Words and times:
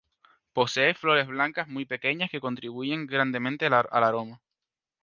Posee 0.53 0.95
flores 0.95 1.27
blancas 1.27 1.67
muy 1.67 1.85
pequeñas, 1.85 2.31
que 2.31 2.41
contribuyen 2.41 3.05
grandemente 3.05 3.67
al 3.67 3.85
aroma. 4.03 4.41